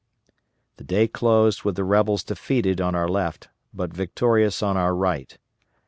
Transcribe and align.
The 0.77 0.83
day 0.83 1.07
closed 1.07 1.61
with 1.61 1.75
the 1.75 1.83
rebels 1.83 2.23
defeated 2.23 2.81
on 2.81 2.95
our 2.95 3.07
left, 3.07 3.49
but 3.71 3.93
victorious 3.93 4.63
on 4.63 4.75
our 4.75 4.95
right. 4.95 5.37